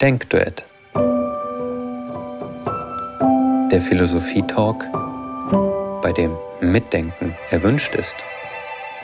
[0.00, 0.64] Denkduett.
[3.72, 4.86] Der Philosophie-Talk,
[6.02, 8.16] bei dem Mitdenken erwünscht ist.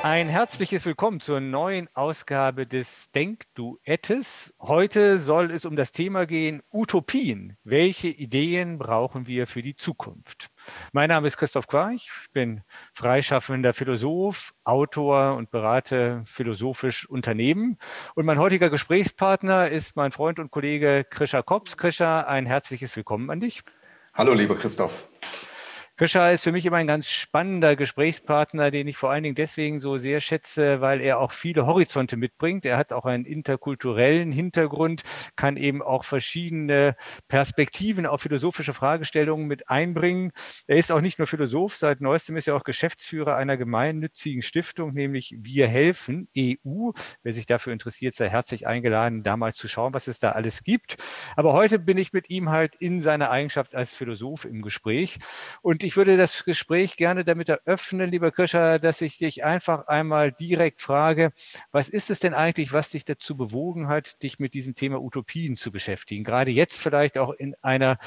[0.04, 4.52] Ein herzliches Willkommen zur neuen Ausgabe des Denkduettes.
[4.60, 7.56] Heute soll es um das Thema gehen Utopien.
[7.64, 10.50] Welche Ideen brauchen wir für die Zukunft?
[10.92, 12.60] Mein Name ist Christoph Quarch, ich bin
[12.92, 17.78] freischaffender Philosoph, Autor und berate philosophisch Unternehmen.
[18.14, 21.78] Und mein heutiger Gesprächspartner ist mein Freund und Kollege Krischer Kops.
[21.78, 23.62] Krischer, ein herzliches Willkommen an dich.
[24.12, 25.08] Hallo, lieber Christoph.
[25.96, 29.78] Krischer ist für mich immer ein ganz spannender Gesprächspartner, den ich vor allen Dingen deswegen
[29.78, 32.66] so sehr schätze, weil er auch viele Horizonte mitbringt.
[32.66, 35.02] Er hat auch einen interkulturellen Hintergrund,
[35.36, 36.96] kann eben auch verschiedene
[37.28, 40.32] Perspektiven auf philosophische Fragestellungen mit einbringen.
[40.66, 44.94] Er ist auch nicht nur Philosoph, seit neuestem ist er auch Geschäftsführer einer gemeinnützigen Stiftung,
[44.94, 46.90] nämlich Wir helfen EU.
[47.22, 50.64] Wer sich dafür interessiert, sei herzlich eingeladen, da mal zu schauen, was es da alles
[50.64, 50.96] gibt.
[51.36, 55.20] Aber heute bin ich mit ihm halt in seiner Eigenschaft als Philosoph im Gespräch.
[55.62, 60.32] Und ich würde das Gespräch gerne damit eröffnen, lieber Krischer, dass ich dich einfach einmal
[60.32, 61.32] direkt frage,
[61.72, 65.56] was ist es denn eigentlich, was dich dazu bewogen hat, dich mit diesem Thema Utopien
[65.56, 66.24] zu beschäftigen?
[66.24, 67.98] Gerade jetzt vielleicht auch in einer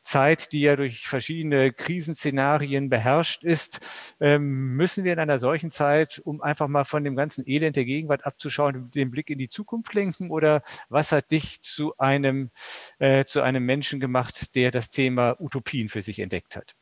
[0.00, 3.80] Zeit, die ja durch verschiedene Krisenszenarien beherrscht ist,
[4.20, 7.84] ähm, müssen wir in einer solchen Zeit, um einfach mal von dem ganzen Elend der
[7.84, 10.30] Gegenwart abzuschauen, den Blick in die Zukunft lenken?
[10.30, 12.50] Oder was hat dich zu einem,
[13.00, 16.76] äh, zu einem Menschen gemacht, der das Thema Utopien für sich entdeckt hat?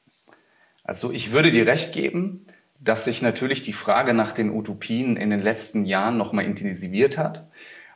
[0.84, 2.46] Also ich würde dir recht geben,
[2.80, 7.46] dass sich natürlich die Frage nach den Utopien in den letzten Jahren nochmal intensiviert hat.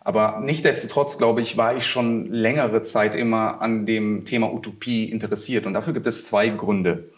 [0.00, 5.66] Aber nichtdestotrotz, glaube ich, war ich schon längere Zeit immer an dem Thema Utopie interessiert.
[5.66, 7.10] Und dafür gibt es zwei Gründe.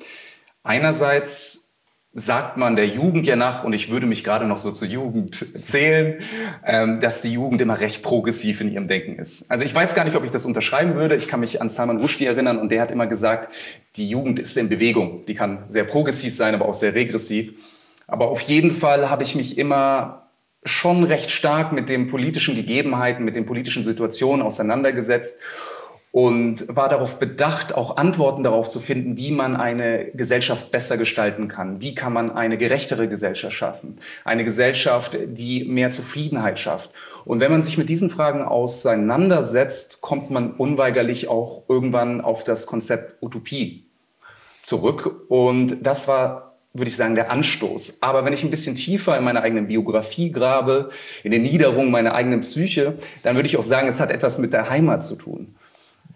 [0.62, 1.67] Einerseits
[2.14, 5.46] sagt man der Jugend ja nach, und ich würde mich gerade noch so zur Jugend
[5.60, 6.20] zählen,
[6.64, 9.50] ähm, dass die Jugend immer recht progressiv in ihrem Denken ist.
[9.50, 11.16] Also ich weiß gar nicht, ob ich das unterschreiben würde.
[11.16, 13.54] Ich kann mich an Salman Rushdie erinnern und der hat immer gesagt,
[13.96, 15.26] die Jugend ist in Bewegung.
[15.26, 17.52] Die kann sehr progressiv sein, aber auch sehr regressiv.
[18.06, 20.30] Aber auf jeden Fall habe ich mich immer
[20.64, 25.38] schon recht stark mit den politischen Gegebenheiten, mit den politischen Situationen auseinandergesetzt
[26.10, 31.48] und war darauf bedacht, auch Antworten darauf zu finden, wie man eine Gesellschaft besser gestalten
[31.48, 31.80] kann.
[31.80, 33.98] Wie kann man eine gerechtere Gesellschaft schaffen?
[34.24, 36.90] Eine Gesellschaft, die mehr Zufriedenheit schafft.
[37.24, 42.66] Und wenn man sich mit diesen Fragen auseinandersetzt, kommt man unweigerlich auch irgendwann auf das
[42.66, 43.86] Konzept Utopie
[44.60, 45.24] zurück.
[45.28, 47.98] Und das war würde ich sagen, der Anstoß.
[48.02, 50.90] Aber wenn ich ein bisschen tiefer in meine eigene Biografie grabe,
[51.24, 54.52] in den Niederungen meiner eigenen Psyche, dann würde ich auch sagen, es hat etwas mit
[54.52, 55.56] der Heimat zu tun.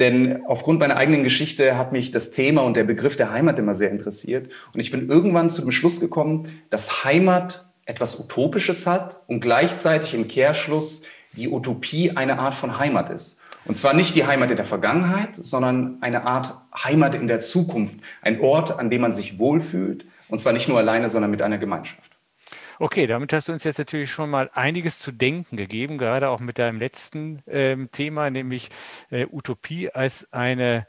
[0.03, 3.77] Denn aufgrund meiner eigenen Geschichte hat mich das Thema und der Begriff der Heimat immer
[3.77, 4.51] sehr interessiert.
[4.75, 10.15] Und ich bin irgendwann zu dem Schluss gekommen, dass Heimat etwas Utopisches hat und gleichzeitig
[10.15, 11.03] im Kehrschluss
[11.37, 13.41] die Utopie eine Art von Heimat ist.
[13.65, 18.01] Und zwar nicht die Heimat in der Vergangenheit, sondern eine Art Heimat in der Zukunft.
[18.23, 20.05] Ein Ort, an dem man sich wohlfühlt.
[20.29, 22.12] Und zwar nicht nur alleine, sondern mit einer Gemeinschaft.
[22.83, 26.41] Okay, damit hast du uns jetzt natürlich schon mal einiges zu denken gegeben, gerade auch
[26.41, 28.71] mit deinem letzten ähm, Thema, nämlich
[29.11, 30.89] äh, Utopie als eine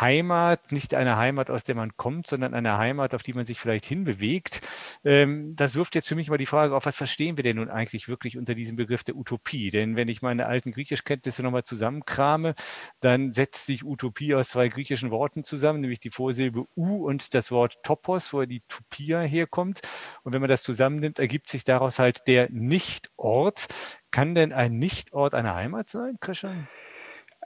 [0.00, 3.60] Heimat, nicht eine Heimat, aus der man kommt, sondern eine Heimat, auf die man sich
[3.60, 4.60] vielleicht hinbewegt.
[5.04, 7.70] Ähm, das wirft jetzt für mich mal die Frage auf, was verstehen wir denn nun
[7.70, 9.70] eigentlich wirklich unter diesem Begriff der Utopie?
[9.70, 12.54] Denn wenn ich meine alten Griechischkenntnisse nochmal zusammenkrame,
[13.00, 17.50] dann setzt sich Utopie aus zwei griechischen Worten zusammen, nämlich die Vorsilbe U und das
[17.50, 19.80] Wort Topos, wo die Topia herkommt.
[20.22, 23.66] Und wenn man das zusammennimmt, ergibt sich daraus halt der Nichtort.
[24.10, 26.68] Kann denn ein Nichtort eine Heimat sein, Christian?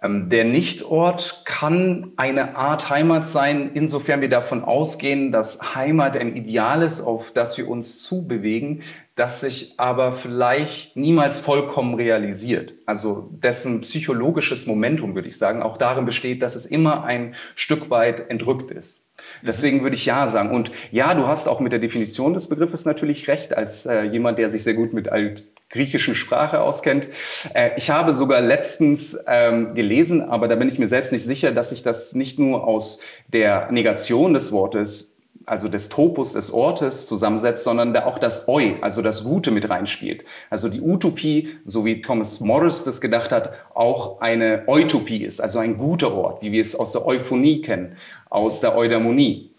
[0.03, 6.37] Ähm, der Nichtort kann eine Art Heimat sein, insofern wir davon ausgehen, dass Heimat ein
[6.37, 8.83] Ideal ist, auf das wir uns zubewegen,
[9.17, 12.75] das sich aber vielleicht niemals vollkommen realisiert.
[12.87, 17.91] Also dessen psychologisches Momentum, würde ich sagen, auch darin besteht, dass es immer ein Stück
[17.91, 19.08] weit entrückt ist.
[19.43, 20.51] Deswegen würde ich ja sagen.
[20.51, 24.39] Und ja, du hast auch mit der Definition des Begriffes natürlich recht, als äh, jemand,
[24.39, 27.09] der sich sehr gut mit alt griechischen Sprache auskennt.
[27.55, 31.53] Äh, ich habe sogar letztens ähm, gelesen, aber da bin ich mir selbst nicht sicher,
[31.53, 35.18] dass sich das nicht nur aus der Negation des Wortes
[35.49, 39.69] also des Topos des Ortes zusammensetzt, sondern da auch das Eu, also das Gute mit
[39.69, 40.25] reinspielt.
[40.51, 45.59] Also die Utopie, so wie Thomas Morris das gedacht hat, auch eine Utopie ist, also
[45.59, 47.97] ein guter Ort, wie wir es aus der Euphonie kennen,
[48.31, 49.55] aus der Eudaimonie.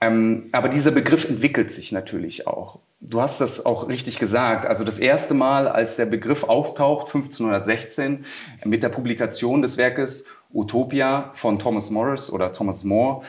[0.00, 2.80] Ähm, aber dieser Begriff entwickelt sich natürlich auch.
[3.00, 4.66] Du hast das auch richtig gesagt.
[4.66, 8.24] Also das erste Mal, als der Begriff auftaucht, 1516,
[8.64, 13.22] mit der Publikation des Werkes Utopia von Thomas Morris oder Thomas More,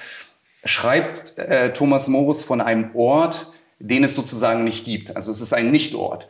[0.65, 5.15] schreibt äh, Thomas Morris von einem Ort, den es sozusagen nicht gibt.
[5.15, 6.27] Also es ist ein Nichtort.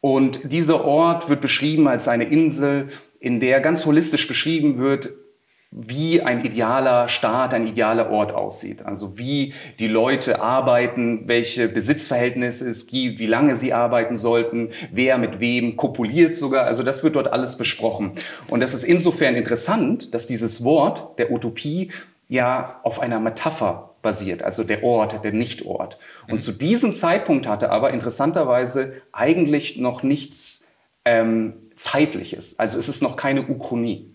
[0.00, 2.88] Und dieser Ort wird beschrieben als eine Insel,
[3.20, 5.12] in der ganz holistisch beschrieben wird,
[5.74, 8.84] wie ein idealer Staat, ein idealer Ort aussieht.
[8.84, 15.16] Also wie die Leute arbeiten, welche Besitzverhältnisse es gibt, wie lange sie arbeiten sollten, wer
[15.16, 16.66] mit wem kopuliert sogar.
[16.66, 18.12] Also das wird dort alles besprochen.
[18.48, 21.90] Und das ist insofern interessant, dass dieses Wort der Utopie
[22.32, 25.98] ja auf einer Metapher basiert, also der Ort, der Nichtort.
[26.26, 26.40] Und mhm.
[26.40, 30.72] zu diesem Zeitpunkt hatte aber interessanterweise eigentlich noch nichts
[31.04, 32.58] ähm, Zeitliches.
[32.58, 34.11] Also es ist noch keine Uchronie.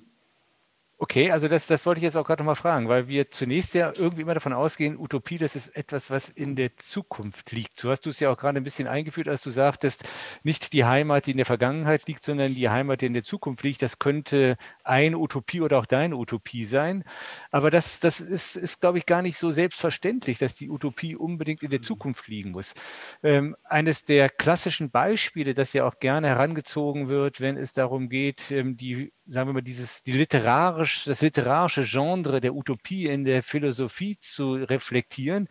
[0.99, 3.93] Okay, also das, das wollte ich jetzt auch gerade nochmal fragen, weil wir zunächst ja
[3.95, 7.79] irgendwie immer davon ausgehen, Utopie, das ist etwas, was in der Zukunft liegt.
[7.79, 10.05] So hast du es ja auch gerade ein bisschen eingeführt, als du sagtest,
[10.41, 13.61] nicht die Heimat, die in der Vergangenheit liegt, sondern die Heimat, die in der Zukunft
[13.63, 13.83] liegt.
[13.83, 17.03] Das könnte eine Utopie oder auch deine Utopie sein.
[17.51, 21.61] Aber das, das ist, ist glaube ich, gar nicht so selbstverständlich, dass die Utopie unbedingt
[21.61, 22.73] in der Zukunft liegen muss.
[23.21, 28.49] Ähm, eines der klassischen Beispiele, das ja auch gerne herangezogen wird, wenn es darum geht,
[28.51, 33.43] ähm, die sagen wir mal, dieses, die literarisch, das literarische Genre der Utopie in der
[33.43, 35.47] Philosophie zu reflektieren,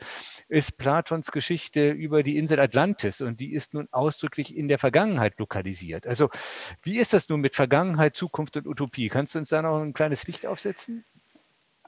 [0.49, 5.39] ist Platons Geschichte über die Insel Atlantis und die ist nun ausdrücklich in der Vergangenheit
[5.39, 6.07] lokalisiert.
[6.07, 6.31] Also
[6.83, 9.09] wie ist das nun mit Vergangenheit, Zukunft und Utopie?
[9.09, 11.05] Kannst du uns da noch ein kleines Licht aufsetzen?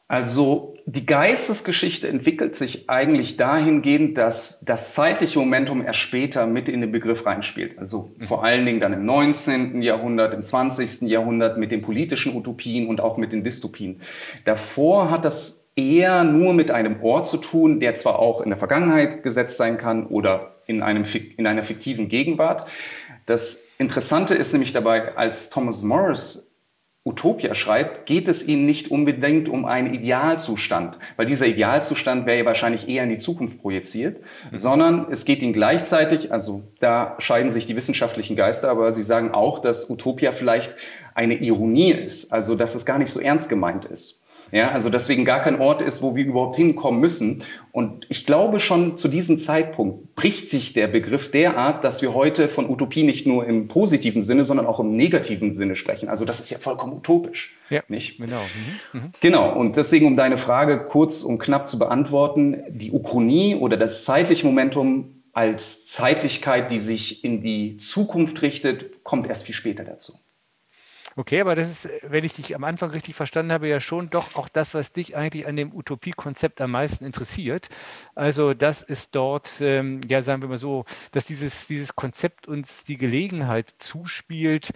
[0.09, 6.81] Also die Geistesgeschichte entwickelt sich eigentlich dahingehend, dass das zeitliche Momentum erst später mit in
[6.81, 7.79] den Begriff reinspielt.
[7.79, 8.25] Also mhm.
[8.25, 9.83] vor allen Dingen dann im 19.
[9.83, 11.03] Jahrhundert, im 20.
[11.03, 14.01] Jahrhundert mit den politischen Utopien und auch mit den Dystopien.
[14.47, 18.59] Davor hat das eher nur mit einem Ort zu tun, der zwar auch in der
[18.59, 21.05] Vergangenheit gesetzt sein kann oder in, einem,
[21.37, 22.71] in einer fiktiven Gegenwart.
[23.27, 26.48] Das Interessante ist nämlich dabei, als Thomas Morris
[27.05, 32.45] Utopia schreibt, geht es ihnen nicht unbedingt um einen Idealzustand, weil dieser Idealzustand wäre ja
[32.45, 34.59] wahrscheinlich eher in die Zukunft projiziert, mhm.
[34.59, 39.33] sondern es geht ihnen gleichzeitig, also da scheiden sich die wissenschaftlichen Geister, aber sie sagen
[39.33, 40.75] auch, dass Utopia vielleicht
[41.15, 44.21] eine Ironie ist, also dass es gar nicht so ernst gemeint ist.
[44.53, 47.43] Ja, also deswegen gar kein Ort ist, wo wir überhaupt hinkommen müssen.
[47.73, 52.49] Und ich glaube schon zu diesem Zeitpunkt bricht sich der Begriff derart, dass wir heute
[52.49, 56.09] von Utopie nicht nur im positiven Sinne, sondern auch im negativen Sinne sprechen.
[56.09, 57.57] Also das ist ja vollkommen utopisch.
[57.71, 58.19] Ja, nicht?
[58.19, 58.41] genau.
[58.93, 59.01] Mhm.
[59.01, 59.13] Mhm.
[59.21, 59.53] Genau.
[59.55, 64.47] Und deswegen, um deine Frage kurz und knapp zu beantworten, die Uchronie oder das zeitliche
[64.47, 70.15] Momentum als Zeitlichkeit, die sich in die Zukunft richtet, kommt erst viel später dazu.
[71.19, 74.37] Okay, aber das ist, wenn ich dich am Anfang richtig verstanden habe, ja schon doch
[74.37, 77.71] auch das, was dich eigentlich an dem Utopie-Konzept am meisten interessiert.
[78.15, 82.85] Also das ist dort, ähm, ja sagen wir mal so, dass dieses, dieses Konzept uns
[82.85, 84.71] die Gelegenheit zuspielt,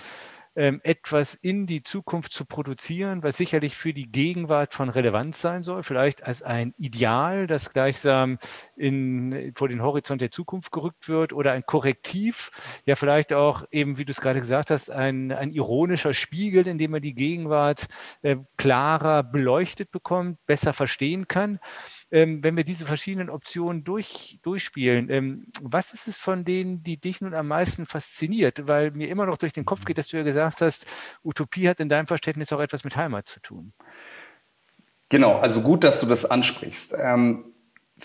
[0.54, 5.82] etwas in die Zukunft zu produzieren, was sicherlich für die Gegenwart von Relevanz sein soll,
[5.82, 8.38] vielleicht als ein Ideal, das gleichsam
[8.76, 12.50] in, vor den Horizont der Zukunft gerückt wird oder ein Korrektiv,
[12.84, 16.78] ja vielleicht auch eben, wie du es gerade gesagt hast, ein, ein ironischer Spiegel, in
[16.78, 17.86] dem man die Gegenwart
[18.20, 21.52] äh, klarer beleuchtet bekommt, besser verstehen kann.
[21.52, 26.98] ähm, wenn wir diese verschiedenen Optionen durch, durchspielen, ähm, was ist es von denen, die
[26.98, 28.68] dich nun am meisten fasziniert?
[28.68, 30.84] Weil mir immer noch durch den Kopf geht, dass du ja gesagt hast,
[31.24, 33.72] Utopie hat in deinem Verständnis auch etwas mit Heimat zu tun.
[35.08, 36.94] Genau, also gut, dass du das ansprichst.
[36.98, 37.51] Ähm,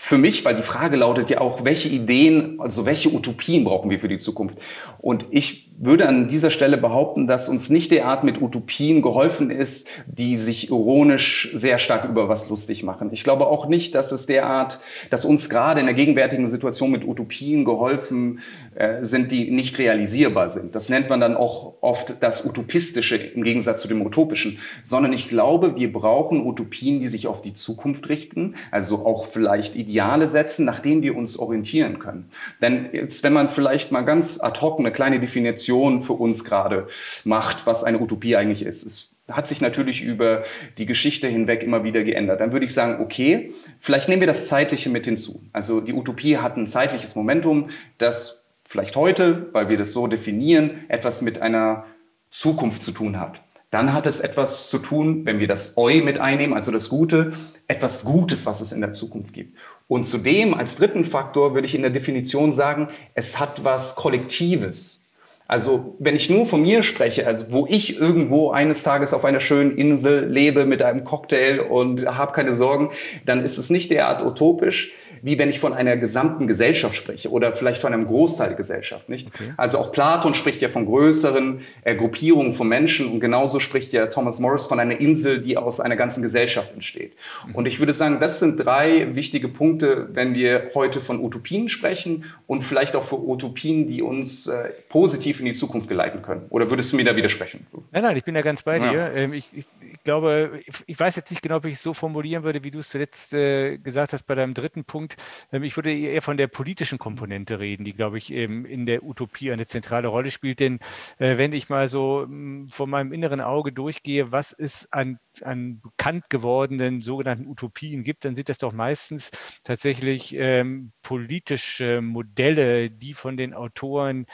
[0.00, 3.98] für mich, weil die Frage lautet ja auch, welche Ideen, also welche Utopien brauchen wir
[3.98, 4.58] für die Zukunft?
[4.98, 9.88] Und ich würde an dieser Stelle behaupten, dass uns nicht derart mit Utopien geholfen ist,
[10.06, 13.10] die sich ironisch sehr stark über was lustig machen.
[13.12, 14.80] Ich glaube auch nicht, dass es derart,
[15.10, 18.40] dass uns gerade in der gegenwärtigen Situation mit Utopien geholfen
[18.74, 20.74] äh, sind, die nicht realisierbar sind.
[20.74, 24.58] Das nennt man dann auch oft das Utopistische im Gegensatz zu dem Utopischen.
[24.82, 29.76] Sondern ich glaube, wir brauchen Utopien, die sich auf die Zukunft richten, also auch vielleicht
[29.88, 32.30] Ideale setzen, nach denen wir uns orientieren können.
[32.60, 36.88] Denn jetzt, wenn man vielleicht mal ganz ad hoc eine kleine Definition für uns gerade
[37.24, 38.84] macht, was eine Utopie eigentlich ist.
[38.84, 40.42] Es hat sich natürlich über
[40.76, 42.40] die Geschichte hinweg immer wieder geändert.
[42.40, 45.42] Dann würde ich sagen, okay, vielleicht nehmen wir das Zeitliche mit hinzu.
[45.52, 50.84] Also die Utopie hat ein zeitliches Momentum, das vielleicht heute, weil wir das so definieren,
[50.88, 51.86] etwas mit einer
[52.30, 53.40] Zukunft zu tun hat.
[53.70, 57.32] Dann hat es etwas zu tun, wenn wir das Eu mit einnehmen, also das Gute,
[57.66, 59.52] etwas Gutes, was es in der Zukunft gibt.
[59.88, 65.08] Und zudem als dritten Faktor würde ich in der Definition sagen, es hat was Kollektives.
[65.46, 69.40] Also wenn ich nur von mir spreche, also wo ich irgendwo eines Tages auf einer
[69.40, 72.90] schönen Insel lebe mit einem Cocktail und habe keine Sorgen,
[73.24, 74.92] dann ist es nicht derart utopisch.
[75.22, 79.08] Wie wenn ich von einer gesamten Gesellschaft spreche oder vielleicht von einem Großteil der Gesellschaft,
[79.08, 79.28] nicht?
[79.28, 79.52] Okay.
[79.56, 84.06] Also auch Platon spricht ja von größeren äh, Gruppierungen von Menschen und genauso spricht ja
[84.06, 87.14] Thomas Morris von einer Insel, die aus einer ganzen Gesellschaft entsteht.
[87.46, 87.54] Mhm.
[87.54, 92.24] Und ich würde sagen, das sind drei wichtige Punkte, wenn wir heute von Utopien sprechen
[92.46, 96.46] und vielleicht auch für Utopien, die uns äh, positiv in die Zukunft geleiten können.
[96.50, 97.66] Oder würdest du mir da widersprechen?
[97.92, 98.90] Nein, nein, ich bin da ganz bei ja.
[98.90, 99.12] dir.
[99.14, 99.66] Ähm, ich, ich,
[100.08, 102.88] glaube, ich, weiß jetzt nicht genau, ob ich es so formulieren würde, wie du es
[102.88, 105.16] zuletzt äh, gesagt hast bei deinem dritten Punkt.
[105.52, 109.02] Ähm, ich würde eher von der politischen Komponente reden, die, glaube ich, ähm, in der
[109.04, 110.60] Utopie eine zentrale Rolle spielt.
[110.60, 110.78] Denn
[111.18, 115.18] äh, wenn ich mal so mh, hm, vor meinem inneren Auge durchgehe, was es an,
[115.42, 119.30] an bekannt gewordenen sogenannten Utopien gibt, dann sind das doch meistens
[119.62, 124.24] tatsächlich ähm, politische Modelle, die von den Autoren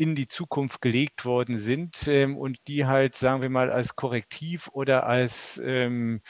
[0.00, 4.70] in die Zukunft gelegt worden sind ähm, und die halt, sagen wir mal, als Korrektiv
[4.72, 6.22] oder als, ähm,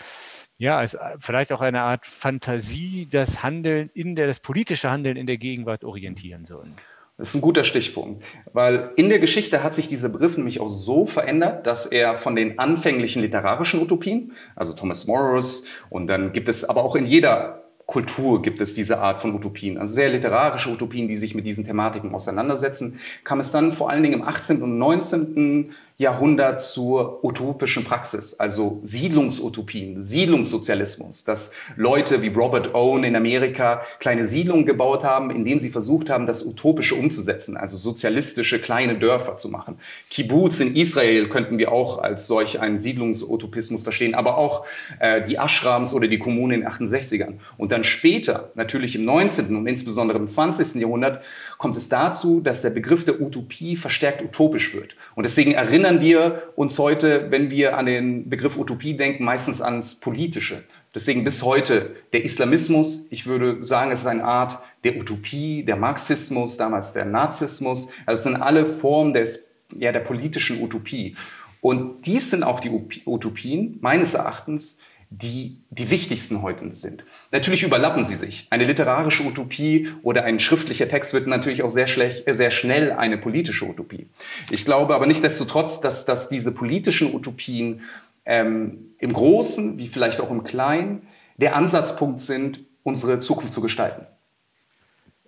[0.58, 5.16] ja, als äh, vielleicht auch eine Art Fantasie das Handeln in der, das politische Handeln
[5.16, 6.74] in der Gegenwart orientieren sollen.
[7.16, 10.68] Das ist ein guter Stichpunkt, weil in der Geschichte hat sich dieser Begriff nämlich auch
[10.68, 16.48] so verändert, dass er von den anfänglichen literarischen Utopien, also Thomas Morris, und dann gibt
[16.48, 20.70] es aber auch in jeder Kultur gibt es diese Art von Utopien, also sehr literarische
[20.70, 24.62] Utopien, die sich mit diesen Thematiken auseinandersetzen, kam es dann vor allen Dingen im 18.
[24.62, 25.72] und 19.
[26.00, 34.26] Jahrhundert zur utopischen Praxis, also Siedlungsutopien, Siedlungssozialismus, dass Leute wie Robert Owen in Amerika kleine
[34.26, 39.50] Siedlungen gebaut haben, indem sie versucht haben, das Utopische umzusetzen, also sozialistische kleine Dörfer zu
[39.50, 39.76] machen.
[40.08, 44.64] Kibbutz in Israel könnten wir auch als solch einen Siedlungsutopismus verstehen, aber auch
[45.00, 47.34] äh, die Ashrams oder die Kommunen in den 68ern.
[47.58, 49.54] Und dann später, natürlich im 19.
[49.54, 50.76] und insbesondere im 20.
[50.76, 51.22] Jahrhundert,
[51.58, 54.96] kommt es dazu, dass der Begriff der Utopie verstärkt utopisch wird.
[55.14, 59.60] Und deswegen erinnern erinnern wir uns heute, wenn wir an den Begriff Utopie denken, meistens
[59.60, 60.62] ans Politische.
[60.94, 65.76] Deswegen bis heute der Islamismus, ich würde sagen, es ist eine Art der Utopie, der
[65.76, 67.88] Marxismus, damals der Nazismus.
[68.06, 71.16] Also es sind alle Formen des, ja, der politischen Utopie.
[71.60, 72.70] Und dies sind auch die
[73.04, 74.78] Utopien, meines Erachtens,
[75.10, 77.04] die die wichtigsten heute sind.
[77.30, 78.46] Natürlich überlappen sie sich.
[78.50, 83.18] Eine literarische Utopie oder ein schriftlicher Text wird natürlich auch sehr, schlecht, sehr schnell eine
[83.18, 84.08] politische Utopie.
[84.50, 87.82] Ich glaube aber nichtsdestotrotz, dass, dass diese politischen Utopien
[88.24, 91.02] ähm, im Großen wie vielleicht auch im Kleinen
[91.36, 94.06] der Ansatzpunkt sind, unsere Zukunft zu gestalten.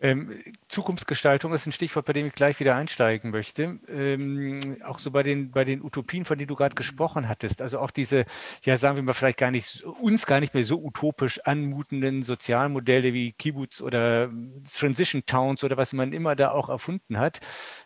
[0.02, 0.34] Ähm,
[0.66, 3.78] Zukunftsgestaltung ist ein Stichwort, bei dem ich gleich wieder einsteigen möchte.
[3.88, 7.62] Ähm, auch so bei den, bei den Utopien, von denen du gerade gesprochen hattest.
[7.62, 8.24] Also auch diese,
[8.64, 13.14] ja, sagen wir mal, vielleicht gar nicht, uns gar nicht mehr so utopisch anmutenden Sozialmodelle
[13.14, 14.28] wie Kibbutz oder
[14.76, 17.38] Transition Towns oder was man immer da auch erfunden hat.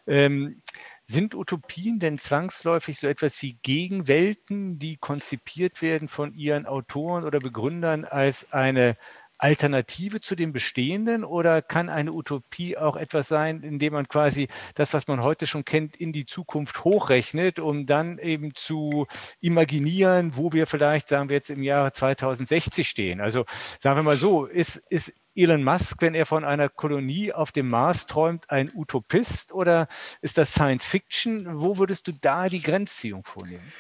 [0.07, 0.63] Ähm,
[1.05, 7.41] sind Utopien denn zwangsläufig so etwas wie Gegenwelten, die konzipiert werden von ihren Autoren oder
[7.41, 8.97] Begründern als eine
[9.39, 14.95] Alternative zu dem Bestehenden oder kann eine Utopie auch etwas sein, indem man quasi das,
[14.95, 19.07] was man heute schon kennt, in die Zukunft hochrechnet, um dann eben zu
[19.41, 23.21] imaginieren, wo wir vielleicht, sagen wir jetzt im Jahre 2060 stehen?
[23.21, 23.45] Also
[23.79, 27.69] sagen wir mal so, ist, ist Elon Musk, wenn er von einer Kolonie auf dem
[27.69, 29.87] Mars träumt, ein Utopist oder
[30.23, 31.61] ist das Science Fiction?
[31.61, 33.71] Wo würdest du da die Grenzziehung vornehmen?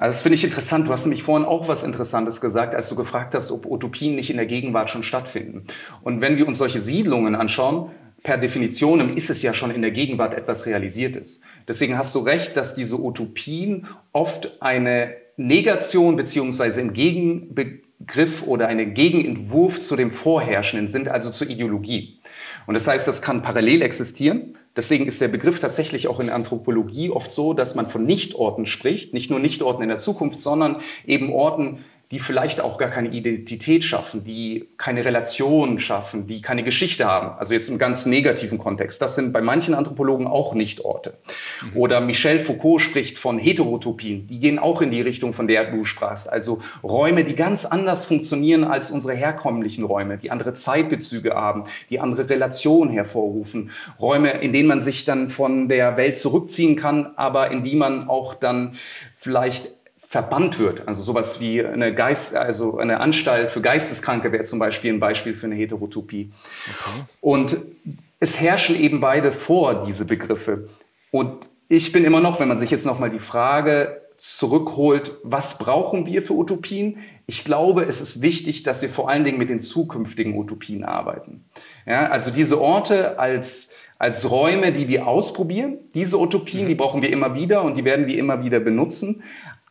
[0.00, 0.88] Also das finde ich interessant.
[0.88, 4.30] Du hast nämlich vorhin auch was Interessantes gesagt, als du gefragt hast, ob Utopien nicht
[4.30, 5.64] in der Gegenwart schon stattfinden.
[6.02, 7.90] Und wenn wir uns solche Siedlungen anschauen,
[8.22, 11.42] per Definition ist es ja schon in der Gegenwart etwas Realisiertes.
[11.68, 18.94] Deswegen hast du recht, dass diese Utopien oft eine Negation beziehungsweise im Gegenbegriff oder einen
[18.94, 22.20] Gegenentwurf zu dem Vorherrschenden sind, also zur Ideologie.
[22.66, 24.56] Und das heißt, das kann parallel existieren.
[24.76, 28.66] Deswegen ist der Begriff tatsächlich auch in der Anthropologie oft so, dass man von Nichtorten
[28.66, 33.10] spricht, nicht nur Nichtorten in der Zukunft, sondern eben Orten, die vielleicht auch gar keine
[33.10, 37.36] Identität schaffen, die keine Relation schaffen, die keine Geschichte haben.
[37.36, 39.00] Also jetzt im ganz negativen Kontext.
[39.00, 41.18] Das sind bei manchen Anthropologen auch Nichtorte.
[41.62, 41.76] Mhm.
[41.76, 44.26] Oder Michel Foucault spricht von Heterotopien.
[44.26, 46.28] Die gehen auch in die Richtung, von der du sprachst.
[46.28, 52.00] Also Räume, die ganz anders funktionieren als unsere herkömmlichen Räume, die andere Zeitbezüge haben, die
[52.00, 53.70] andere Relationen hervorrufen.
[54.00, 58.08] Räume, in denen man sich dann von der Welt zurückziehen kann, aber in die man
[58.08, 58.72] auch dann
[59.14, 59.79] vielleicht
[60.10, 60.88] verbannt wird.
[60.88, 65.34] Also sowas wie eine Geist, also eine Anstalt für Geisteskranke wäre zum Beispiel ein Beispiel
[65.34, 66.32] für eine Heterotopie.
[66.66, 67.04] Okay.
[67.20, 67.56] Und
[68.18, 70.68] es herrschen eben beide vor, diese Begriffe.
[71.12, 76.06] Und ich bin immer noch, wenn man sich jetzt nochmal die Frage zurückholt, was brauchen
[76.06, 76.98] wir für Utopien?
[77.26, 81.44] Ich glaube, es ist wichtig, dass wir vor allen Dingen mit den zukünftigen Utopien arbeiten.
[81.86, 87.10] Ja, also diese Orte als, als Räume, die wir ausprobieren, diese Utopien, die brauchen wir
[87.10, 89.22] immer wieder und die werden wir immer wieder benutzen.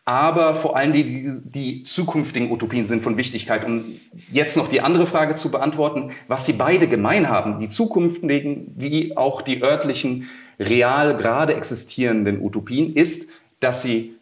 [0.10, 3.64] Aber vor allem die, die, die zukünftigen Utopien sind von Wichtigkeit.
[3.64, 4.00] Um
[4.32, 9.16] jetzt noch die andere Frage zu beantworten, was sie beide gemein haben, die zukünftigen wie
[9.16, 10.28] auch die örtlichen,
[10.60, 14.16] real gerade existierenden Utopien, ist, dass sie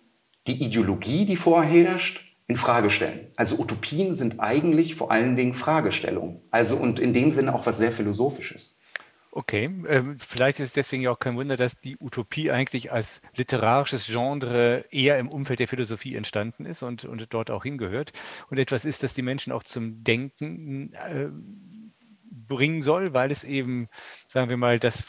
[0.45, 3.27] die Ideologie, die vorherrscht, in Frage stellen.
[3.37, 6.41] Also Utopien sind eigentlich vor allen Dingen Fragestellungen.
[6.51, 8.77] Also und in dem Sinne auch was sehr Philosophisches.
[9.37, 13.21] Okay, ähm, vielleicht ist es deswegen ja auch kein Wunder, dass die Utopie eigentlich als
[13.35, 18.13] literarisches Genre eher im Umfeld der Philosophie entstanden ist und, und dort auch hingehört
[18.49, 21.27] und etwas ist, das die Menschen auch zum Denken äh,
[22.31, 23.89] bringen soll, weil es eben,
[24.27, 25.05] sagen wir mal, das,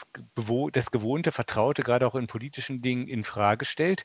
[0.73, 4.03] das gewohnte, vertraute, gerade auch in politischen Dingen in Frage stellt.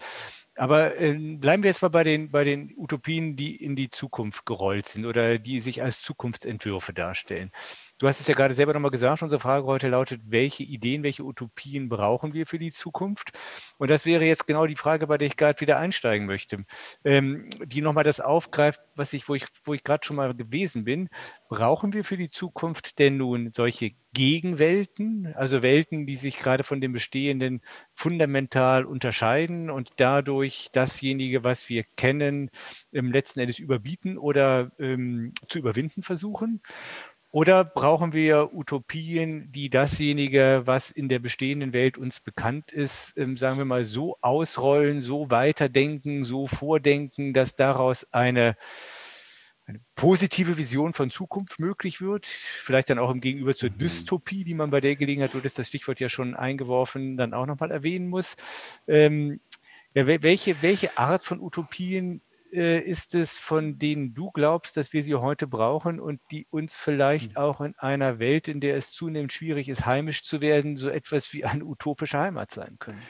[0.57, 4.47] Aber äh, bleiben wir jetzt mal bei den, bei den Utopien, die in die Zukunft
[4.47, 7.50] gerollt sind oder die sich als Zukunftsentwürfe darstellen.
[7.98, 11.22] Du hast es ja gerade selber nochmal gesagt, unsere Frage heute lautet, welche Ideen, welche
[11.22, 13.38] Utopien brauchen wir für die Zukunft?
[13.78, 16.64] Und das wäre jetzt genau die Frage, bei der ich gerade wieder einsteigen möchte,
[17.04, 20.84] ähm, die nochmal das aufgreift, was ich, wo ich, wo ich gerade schon mal gewesen
[20.84, 21.08] bin.
[21.48, 26.80] Brauchen wir für die Zukunft denn nun solche Gegenwelten, also Welten, die sich gerade von
[26.80, 27.62] den bestehenden
[27.94, 32.50] fundamental unterscheiden und dadurch dasjenige, was wir kennen,
[32.90, 36.60] im letzten Endes überbieten oder ähm, zu überwinden versuchen?
[37.34, 43.36] Oder brauchen wir Utopien, die dasjenige, was in der bestehenden Welt uns bekannt ist, ähm,
[43.36, 48.56] sagen wir mal, so ausrollen, so weiterdenken, so vordenken, dass daraus eine
[49.66, 53.78] eine positive Vision von Zukunft möglich wird, vielleicht dann auch im Gegenüber zur mhm.
[53.78, 57.46] Dystopie, die man bei der Gelegenheit, du hast das Stichwort ja schon eingeworfen, dann auch
[57.46, 58.36] nochmal erwähnen muss.
[58.86, 59.40] Ähm,
[59.92, 62.20] ja, welche, welche Art von Utopien
[62.54, 66.76] äh, ist es, von denen du glaubst, dass wir sie heute brauchen und die uns
[66.76, 67.37] vielleicht mhm.
[67.37, 71.32] auch in einer Welt, in der es zunehmend schwierig ist, heimisch zu werden, so etwas
[71.32, 73.02] wie eine utopische Heimat sein können?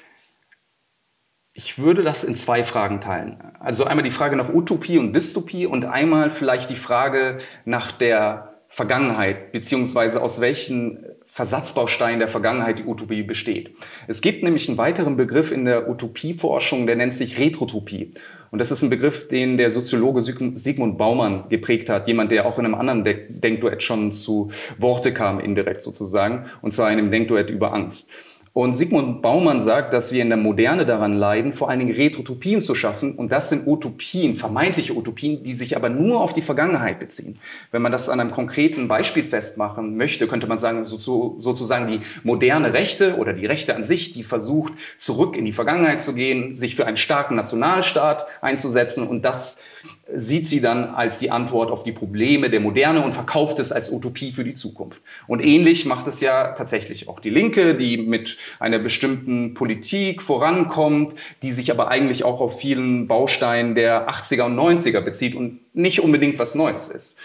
[1.53, 3.41] Ich würde das in zwei Fragen teilen.
[3.61, 8.55] Also einmal die Frage nach Utopie und Dystopie und einmal vielleicht die Frage nach der
[8.75, 13.77] Vergangenheit, beziehungsweise aus welchen Versatzbausteinen der Vergangenheit die Utopie besteht.
[14.09, 18.15] Es gibt nämlich einen weiteren Begriff in der Utopieforschung, der nennt sich Retrotopie.
[18.55, 22.57] Und das ist ein Begriff, den der Soziologe Sigmund Baumann geprägt hat, jemand, der auch
[22.57, 27.51] in einem anderen Denkduett schon zu Worte kam, indirekt sozusagen, und zwar in einem Denkduett
[27.51, 28.09] über Angst.
[28.57, 32.61] Und Sigmund Baumann sagt, dass wir in der Moderne daran leiden, vor allen Dingen Retrotopien
[32.61, 33.17] zu schaffen.
[33.17, 37.41] Und das sind Utopien, vermeintliche Utopien, die sich aber nur auf die Vergangenheit beziehen.
[37.73, 41.89] Wenn man das an einem konkreten Beispiel festmachen möchte, könnte man sagen, so, so, sozusagen
[41.89, 46.15] die moderne Rechte oder die Rechte an sich, die versucht, zurück in die Vergangenheit zu
[46.15, 49.63] gehen, sich für einen starken Nationalstaat einzusetzen und das
[50.13, 53.91] sieht sie dann als die Antwort auf die Probleme der Moderne und verkauft es als
[53.91, 55.03] Utopie für die Zukunft.
[55.27, 61.15] Und ähnlich macht es ja tatsächlich auch die Linke, die mit einer bestimmten Politik vorankommt,
[61.43, 66.01] die sich aber eigentlich auch auf vielen Bausteinen der 80er und 90er bezieht und nicht
[66.01, 67.19] unbedingt was Neues ist.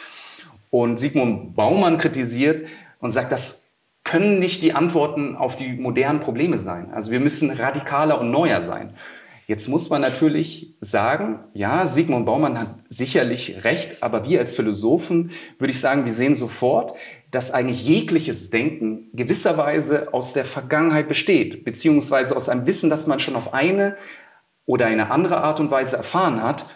[0.69, 2.67] Und Sigmund Baumann kritisiert
[2.99, 3.65] und sagt, das
[4.03, 6.91] können nicht die Antworten auf die modernen Probleme sein.
[6.93, 8.93] Also wir müssen radikaler und neuer sein.
[9.49, 15.31] Jetzt muss man natürlich sagen, ja, Sigmund Baumann hat sicherlich recht, aber wir als Philosophen
[15.57, 16.95] würde ich sagen, wir sehen sofort,
[17.31, 23.19] dass eigentlich jegliches Denken gewisserweise aus der Vergangenheit besteht, beziehungsweise aus einem Wissen, das man
[23.19, 23.97] schon auf eine
[24.67, 26.67] oder eine andere Art und Weise erfahren hat,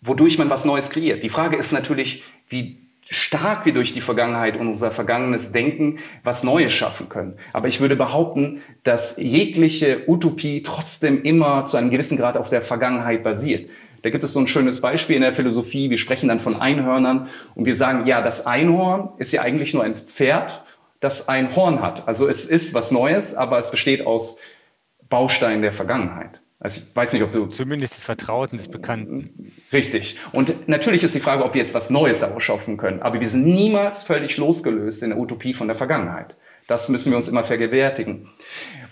[0.00, 1.24] wodurch man was Neues kreiert.
[1.24, 6.44] Die Frage ist natürlich, wie stark wir durch die Vergangenheit und unser vergangenes Denken was
[6.44, 7.36] Neues schaffen können.
[7.52, 12.62] Aber ich würde behaupten, dass jegliche Utopie trotzdem immer zu einem gewissen Grad auf der
[12.62, 13.68] Vergangenheit basiert.
[14.02, 15.90] Da gibt es so ein schönes Beispiel in der Philosophie.
[15.90, 19.82] Wir sprechen dann von Einhörnern und wir sagen, ja, das Einhorn ist ja eigentlich nur
[19.82, 20.62] ein Pferd,
[21.00, 22.06] das ein Horn hat.
[22.06, 24.38] Also es ist was Neues, aber es besteht aus
[25.08, 26.40] Bausteinen der Vergangenheit.
[26.60, 27.46] Also ich weiß nicht, ob du.
[27.46, 29.52] Zumindest des Vertrauten, des Bekannten.
[29.72, 30.18] Richtig.
[30.32, 33.00] Und natürlich ist die Frage, ob wir jetzt was Neues daraus schaffen können.
[33.00, 36.36] Aber wir sind niemals völlig losgelöst in der Utopie von der Vergangenheit.
[36.68, 38.28] Das müssen wir uns immer vergewärtigen.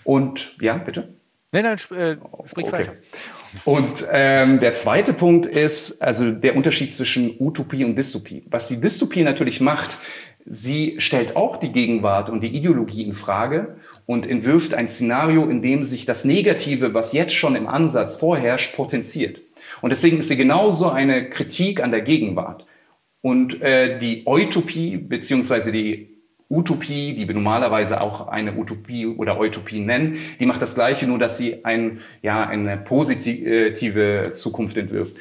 [0.03, 1.13] Und ja, bitte?
[1.51, 2.71] Nein, nein, äh, sprich okay.
[2.71, 2.93] weiter.
[3.65, 8.43] Und ähm, der zweite Punkt ist also der Unterschied zwischen Utopie und Dystopie.
[8.49, 9.97] Was die Dystopie natürlich macht,
[10.51, 13.77] Sie stellt auch die Gegenwart und die Ideologie in Frage
[14.09, 18.75] und entwirft ein Szenario, in dem sich das Negative, was jetzt schon im Ansatz vorherrscht,
[18.75, 19.39] potenziert.
[19.81, 22.65] Und deswegen ist sie genauso eine Kritik an der Gegenwart.
[23.21, 29.79] Und äh, die Utopie beziehungsweise die Utopie, die wir normalerweise auch eine Utopie oder Utopie
[29.79, 35.17] nennen, die macht das Gleiche, nur dass sie ein, ja, eine positive Zukunft entwirft.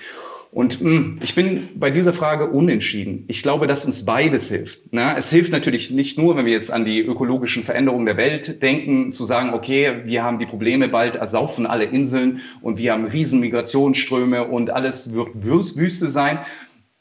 [0.50, 3.24] Und mh, hm, ich bin bei dieser Frage unentschieden.
[3.28, 4.80] Ich glaube, dass uns beides hilft.
[4.90, 8.62] Na, es hilft natürlich nicht nur, wenn wir jetzt an die ökologischen Veränderungen der Welt
[8.62, 13.04] denken, zu sagen, okay, wir haben die Probleme, bald ersaufen alle Inseln und wir haben
[13.04, 16.38] riesen Migrationsströme und alles wird Wüste sein.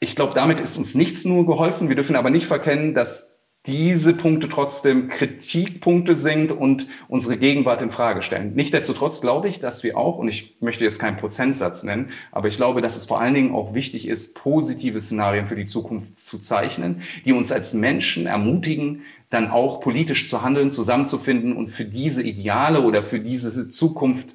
[0.00, 1.88] Ich glaube, damit ist uns nichts nur geholfen.
[1.88, 7.90] Wir dürfen aber nicht verkennen, dass diese Punkte trotzdem Kritikpunkte sind und unsere Gegenwart in
[7.90, 8.54] Frage stellen.
[8.54, 12.56] Nichtsdestotrotz glaube ich, dass wir auch, und ich möchte jetzt keinen Prozentsatz nennen, aber ich
[12.56, 16.38] glaube, dass es vor allen Dingen auch wichtig ist, positive Szenarien für die Zukunft zu
[16.38, 22.22] zeichnen, die uns als Menschen ermutigen, dann auch politisch zu handeln, zusammenzufinden und für diese
[22.22, 24.28] Ideale oder für diese Zukunft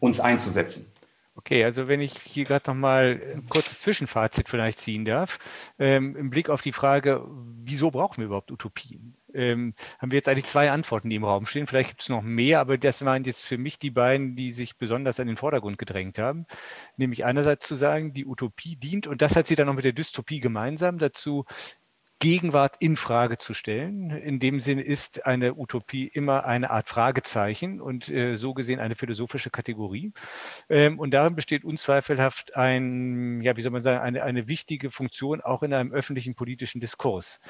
[0.00, 0.89] uns einzusetzen.
[1.40, 5.38] Okay, also wenn ich hier gerade noch mal ein kurzes Zwischenfazit vielleicht ziehen darf,
[5.78, 7.26] ähm, im Blick auf die Frage,
[7.64, 9.16] wieso brauchen wir überhaupt Utopien?
[9.32, 11.66] Ähm, haben wir jetzt eigentlich zwei Antworten, die im Raum stehen.
[11.66, 14.76] Vielleicht gibt es noch mehr, aber das waren jetzt für mich die beiden, die sich
[14.76, 16.44] besonders an den Vordergrund gedrängt haben.
[16.98, 19.94] Nämlich einerseits zu sagen, die Utopie dient, und das hat sie dann auch mit der
[19.94, 21.46] Dystopie gemeinsam, dazu
[22.20, 24.10] Gegenwart in Frage zu stellen.
[24.10, 28.94] In dem Sinne ist eine Utopie immer eine Art Fragezeichen und äh, so gesehen eine
[28.94, 30.12] philosophische Kategorie.
[30.68, 35.40] Ähm, und darin besteht unzweifelhaft ein, ja, wie soll man sagen, eine, eine wichtige Funktion
[35.40, 37.40] auch in einem öffentlichen politischen Diskurs.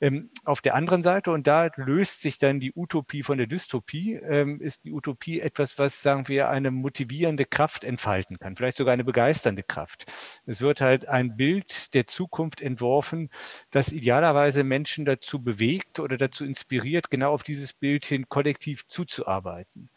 [0.00, 4.14] Ähm, auf der anderen Seite, und da löst sich dann die Utopie von der Dystopie,
[4.14, 8.94] ähm, ist die Utopie etwas, was, sagen wir, eine motivierende Kraft entfalten kann, vielleicht sogar
[8.94, 10.06] eine begeisternde Kraft.
[10.46, 13.28] Es wird halt ein Bild der Zukunft entworfen,
[13.72, 18.86] das ideal idealerweise Menschen dazu bewegt oder dazu inspiriert, genau auf dieses Bild hin kollektiv
[18.86, 19.88] zuzuarbeiten.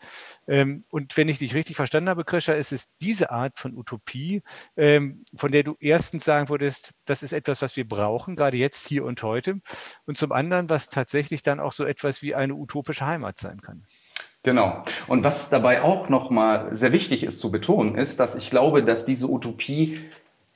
[0.47, 4.41] Ähm, und wenn ich dich richtig verstanden habe, Krischer, ist es diese Art von Utopie,
[4.77, 8.87] ähm, von der du erstens sagen würdest, das ist etwas, was wir brauchen, gerade jetzt,
[8.87, 9.59] hier und heute.
[10.05, 13.83] Und zum anderen, was tatsächlich dann auch so etwas wie eine utopische Heimat sein kann.
[14.43, 14.83] Genau.
[15.07, 19.05] Und was dabei auch nochmal sehr wichtig ist zu betonen, ist, dass ich glaube, dass
[19.05, 19.99] diese Utopie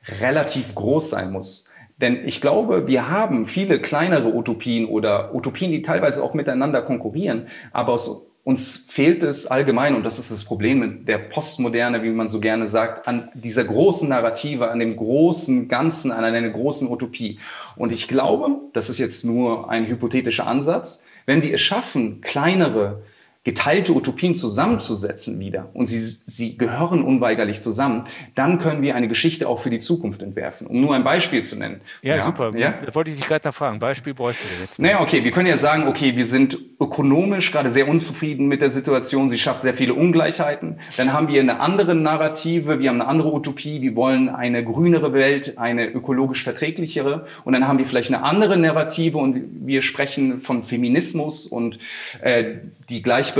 [0.07, 1.66] relativ groß sein muss.
[1.97, 7.47] Denn ich glaube, wir haben viele kleinere Utopien oder Utopien, die teilweise auch miteinander konkurrieren,
[7.71, 12.11] aber aus uns fehlt es allgemein, und das ist das Problem mit der Postmoderne, wie
[12.11, 16.89] man so gerne sagt, an dieser großen Narrative, an dem großen Ganzen, an einer großen
[16.89, 17.39] Utopie.
[17.75, 23.03] Und ich glaube, das ist jetzt nur ein hypothetischer Ansatz, wenn wir es schaffen, kleinere
[23.47, 29.47] geteilte Utopien zusammenzusetzen wieder und sie, sie gehören unweigerlich zusammen, dann können wir eine Geschichte
[29.47, 30.67] auch für die Zukunft entwerfen.
[30.67, 31.79] Um nur ein Beispiel zu nennen.
[32.01, 32.51] Ja, ja super.
[32.57, 32.73] Ja?
[32.85, 33.79] Da wollte ich dich gerade nachfragen.
[33.79, 34.79] Beispiel bräuchte du jetzt.
[34.79, 38.69] Naja, okay, wir können ja sagen, okay, wir sind ökonomisch gerade sehr unzufrieden mit der
[38.69, 39.29] Situation.
[39.29, 40.79] Sie schafft sehr viele Ungleichheiten.
[40.97, 43.81] Dann haben wir eine andere Narrative, wir haben eine andere Utopie.
[43.81, 47.25] Wir wollen eine grünere Welt, eine ökologisch verträglichere.
[47.45, 51.79] Und dann haben wir vielleicht eine andere Narrative und wir sprechen von Feminismus und
[52.21, 52.55] äh,
[52.89, 53.36] die Gleichberechtigung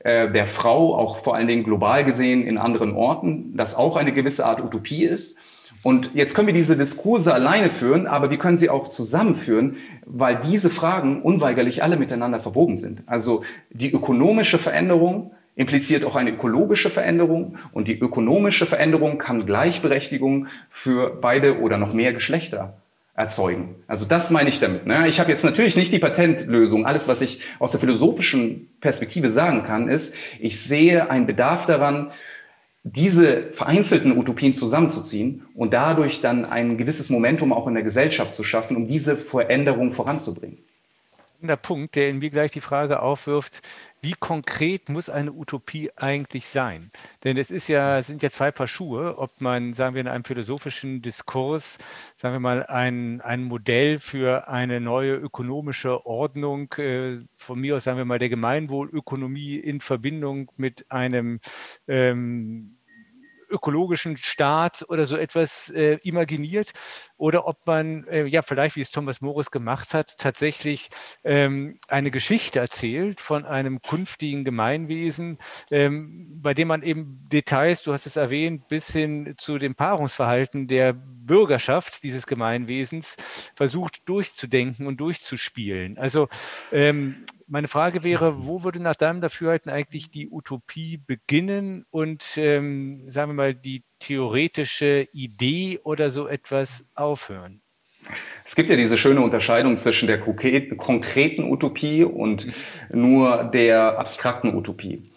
[0.00, 4.12] äh, der Frau, auch vor allen Dingen global gesehen in anderen Orten, das auch eine
[4.12, 5.38] gewisse Art Utopie ist.
[5.82, 10.36] Und jetzt können wir diese Diskurse alleine führen, aber wir können sie auch zusammenführen, weil
[10.36, 13.02] diese Fragen unweigerlich alle miteinander verwoben sind.
[13.06, 20.48] Also die ökonomische Veränderung impliziert auch eine ökologische Veränderung und die ökonomische Veränderung kann Gleichberechtigung
[20.70, 22.82] für beide oder noch mehr Geschlechter
[23.16, 23.76] erzeugen.
[23.86, 24.86] Also das meine ich damit.
[24.86, 25.08] Ne?
[25.08, 26.84] Ich habe jetzt natürlich nicht die Patentlösung.
[26.84, 32.10] Alles, was ich aus der philosophischen Perspektive sagen kann, ist, ich sehe einen Bedarf daran,
[32.84, 38.44] diese vereinzelten Utopien zusammenzuziehen und dadurch dann ein gewisses Momentum auch in der Gesellschaft zu
[38.44, 40.58] schaffen, um diese Veränderung voranzubringen
[41.40, 43.62] der Punkt, der in mir gleich die Frage aufwirft,
[44.00, 46.90] wie konkret muss eine Utopie eigentlich sein?
[47.24, 50.08] Denn es ist ja, es sind ja zwei Paar Schuhe, ob man, sagen wir, in
[50.08, 51.78] einem philosophischen Diskurs,
[52.14, 57.84] sagen wir mal, ein, ein Modell für eine neue ökonomische Ordnung, äh, von mir aus
[57.84, 61.40] sagen wir mal der Gemeinwohlökonomie in Verbindung mit einem
[61.88, 62.75] ähm,
[63.48, 66.72] ökologischen Staat oder so etwas äh, imaginiert
[67.16, 70.90] oder ob man, äh, ja, vielleicht, wie es Thomas Morris gemacht hat, tatsächlich
[71.24, 75.38] ähm, eine Geschichte erzählt von einem künftigen Gemeinwesen,
[75.70, 80.66] ähm, bei dem man eben Details, du hast es erwähnt, bis hin zu dem Paarungsverhalten
[80.66, 83.16] der Bürgerschaft dieses Gemeinwesens
[83.54, 85.96] versucht durchzudenken und durchzuspielen.
[85.98, 86.28] Also
[86.72, 93.04] ähm, meine Frage wäre, wo würde nach deinem Dafürhalten eigentlich die Utopie beginnen und, ähm,
[93.06, 97.60] sagen wir mal, die theoretische Idee oder so etwas aufhören?
[98.44, 102.46] Es gibt ja diese schöne Unterscheidung zwischen der konkreten Utopie und
[102.92, 105.10] nur der abstrakten Utopie.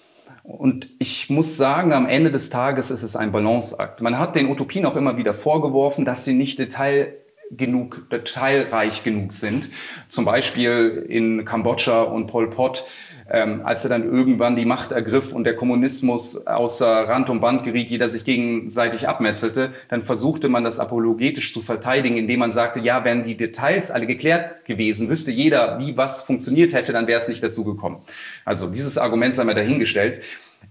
[0.44, 4.02] Und ich muss sagen, am Ende des Tages ist es ein Balanceakt.
[4.02, 7.13] Man hat den Utopien auch immer wieder vorgeworfen, dass sie nicht Detail
[7.52, 9.70] genug, detailreich genug sind.
[10.08, 12.86] Zum Beispiel in Kambodscha und Pol Pot
[13.32, 17.63] ähm, als er dann irgendwann die Macht ergriff und der Kommunismus außer Rand und Band
[17.63, 22.80] geriet, jeder sich gegenseitig abmetzelte, dann versuchte man das apologetisch zu verteidigen, indem man sagte,
[22.80, 27.20] ja, wenn die Details alle geklärt gewesen, wüsste jeder, wie was funktioniert hätte, dann wäre
[27.20, 28.02] es nicht dazu gekommen.
[28.46, 30.24] Also dieses Argument sei mal dahingestellt.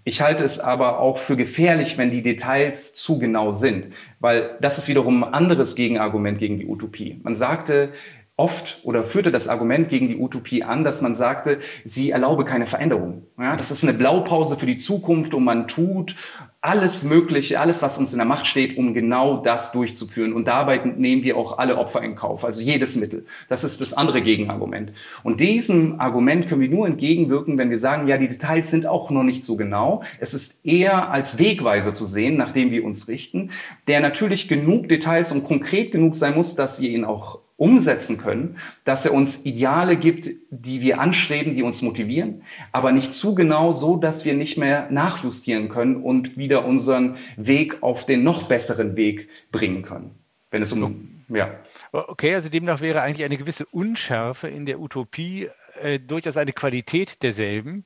[0.05, 4.79] Ich halte es aber auch für gefährlich, wenn die Details zu genau sind, weil das
[4.79, 7.21] ist wiederum ein anderes Gegenargument gegen die Utopie.
[7.23, 7.91] Man sagte,
[8.39, 12.69] oft oder führte das Argument gegen die Utopie an, dass man sagte, sie erlaube keine
[12.69, 13.27] Veränderung.
[13.37, 16.15] Ja, das ist eine Blaupause für die Zukunft und man tut
[16.61, 20.33] alles Mögliche, alles, was uns in der Macht steht, um genau das durchzuführen.
[20.33, 23.27] Und dabei nehmen wir auch alle Opfer in Kauf, also jedes Mittel.
[23.49, 24.93] Das ist das andere Gegenargument.
[25.25, 29.11] Und diesem Argument können wir nur entgegenwirken, wenn wir sagen, ja, die Details sind auch
[29.11, 30.03] noch nicht so genau.
[30.21, 33.51] Es ist eher als Wegweiser zu sehen, nachdem wir uns richten,
[33.89, 38.57] der natürlich genug Details und konkret genug sein muss, dass wir ihn auch umsetzen können,
[38.85, 43.73] dass er uns Ideale gibt, die wir anstreben, die uns motivieren, aber nicht zu genau
[43.73, 48.97] so, dass wir nicht mehr nachjustieren können und wieder unseren Weg auf den noch besseren
[48.97, 50.13] Weg bringen können.
[50.51, 51.51] Wenn es um, ja.
[51.93, 55.49] Okay, also demnach wäre eigentlich eine gewisse Unschärfe in der Utopie
[55.81, 57.85] äh, durchaus eine Qualität derselben,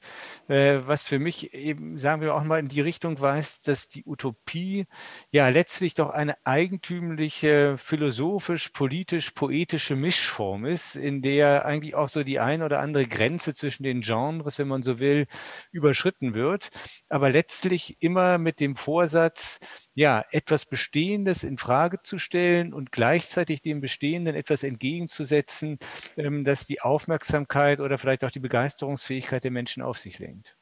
[0.48, 4.04] äh, was für mich eben, sagen wir auch mal, in die Richtung weist, dass die
[4.04, 4.86] Utopie
[5.30, 12.22] ja letztlich doch eine eigentümliche philosophisch, politisch, poetische Mischform ist, in der eigentlich auch so
[12.22, 15.26] die ein oder andere Grenze zwischen den Genres, wenn man so will,
[15.70, 16.70] überschritten wird,
[17.08, 19.60] aber letztlich immer mit dem Vorsatz,
[19.94, 25.78] ja, etwas Bestehendes in Frage zu stellen und gleichzeitig dem Bestehenden etwas entgegenzusetzen,
[26.16, 30.56] ähm, das die Aufmerksamkeit oder vielleicht auch die Begeisterungsfähigkeit der Menschen auf sich lenkt.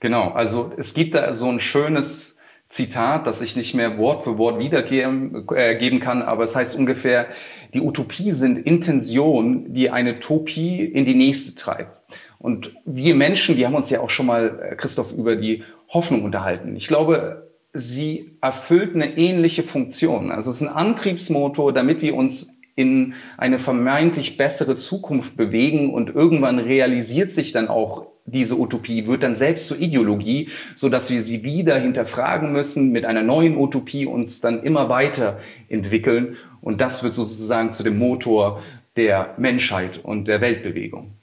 [0.00, 4.38] Genau, also es gibt da so ein schönes Zitat, das ich nicht mehr Wort für
[4.38, 7.28] Wort wiedergeben äh, kann, aber es heißt ungefähr,
[7.74, 12.00] die Utopie sind Intentionen, die eine Topie in die nächste treibt.
[12.38, 16.22] Und wir Menschen, die haben uns ja auch schon mal, äh, Christoph, über die Hoffnung
[16.22, 16.76] unterhalten.
[16.76, 20.32] Ich glaube, sie erfüllt eine ähnliche Funktion.
[20.32, 26.08] Also es ist ein Antriebsmotor, damit wir uns in eine vermeintlich bessere Zukunft bewegen und
[26.08, 31.22] irgendwann realisiert sich dann auch diese Utopie, wird dann selbst zur Ideologie, so dass wir
[31.22, 37.02] sie wieder hinterfragen müssen mit einer neuen Utopie uns dann immer weiter entwickeln und das
[37.02, 38.62] wird sozusagen zu dem Motor
[38.96, 41.18] der Menschheit und der Weltbewegung.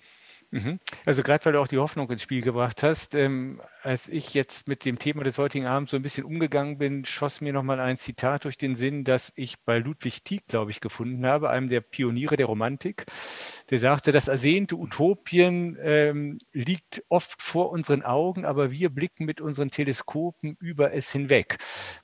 [0.52, 0.80] Mhm.
[1.06, 4.68] Also gerade weil du auch die Hoffnung ins Spiel gebracht hast, ähm, als ich jetzt
[4.68, 7.96] mit dem Thema des heutigen Abends so ein bisschen umgegangen bin, schoss mir nochmal ein
[7.96, 11.80] Zitat durch den Sinn, das ich bei Ludwig Tieck, glaube ich, gefunden habe, einem der
[11.80, 13.06] Pioniere der Romantik.
[13.70, 19.40] Der sagte, das ersehnte Utopien ähm, liegt oft vor unseren Augen, aber wir blicken mit
[19.40, 21.58] unseren Teleskopen über es hinweg.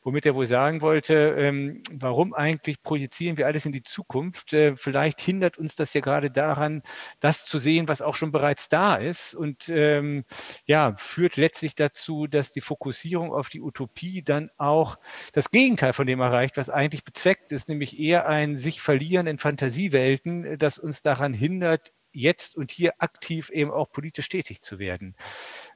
[0.04, 4.54] Womit er wohl sagen wollte, ähm, warum eigentlich projizieren wir alles in die Zukunft?
[4.54, 6.82] Äh, vielleicht hindert uns das ja gerade daran,
[7.20, 10.24] das zu sehen, was auch schon bereits da ist und ähm,
[10.66, 14.98] ja, führt letztlich letztlich dazu, dass die Fokussierung auf die Utopie dann auch
[15.34, 19.38] das Gegenteil von dem erreicht, was eigentlich bezweckt ist, nämlich eher ein sich verlieren in
[19.38, 25.16] Fantasiewelten, das uns daran hindert, jetzt und hier aktiv eben auch politisch tätig zu werden.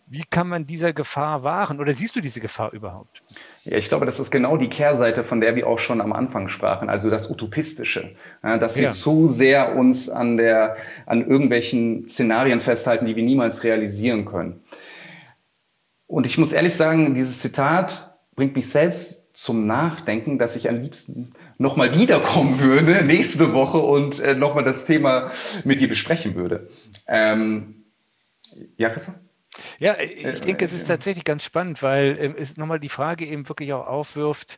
[0.06, 3.24] Wie kann man dieser Gefahr wahren oder siehst du diese Gefahr überhaupt?
[3.64, 6.48] Ja, ich glaube, das ist genau die Kehrseite, von der wir auch schon am Anfang
[6.48, 8.92] sprachen, also das Utopistische, dass wir ja.
[8.92, 14.62] zu sehr uns an der, an irgendwelchen Szenarien festhalten, die wir niemals realisieren können.
[16.08, 20.82] Und ich muss ehrlich sagen, dieses Zitat bringt mich selbst zum Nachdenken, dass ich am
[20.82, 25.30] liebsten nochmal wiederkommen würde nächste Woche und äh, nochmal das Thema
[25.64, 26.70] mit dir besprechen würde.
[27.08, 27.86] Ähm,
[28.78, 29.16] ja, Christoph?
[29.80, 32.90] Ja, ich äh, denke, es ist äh, tatsächlich ganz spannend, weil ähm, es nochmal die
[32.90, 34.58] Frage eben wirklich auch aufwirft,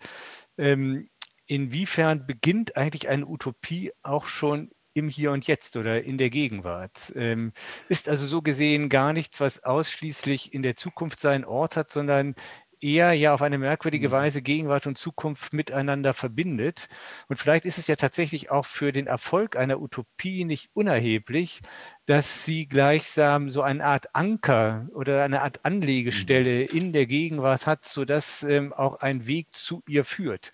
[0.58, 1.10] ähm,
[1.46, 7.12] inwiefern beginnt eigentlich eine Utopie auch schon im Hier und Jetzt oder in der Gegenwart.
[7.16, 7.54] Ähm,
[7.88, 12.36] ist also so gesehen gar nichts, was ausschließlich in der Zukunft seinen Ort hat, sondern
[12.82, 14.14] eher ja auf eine merkwürdige mhm.
[14.14, 16.88] Weise Gegenwart und Zukunft miteinander verbindet.
[17.28, 21.62] Und vielleicht ist es ja tatsächlich auch für den Erfolg einer Utopie nicht unerheblich,
[22.10, 26.76] dass sie gleichsam so eine Art Anker oder eine Art Anlegestelle mhm.
[26.76, 30.52] in der Gegenwart hat, sodass ähm, auch ein Weg zu ihr führt.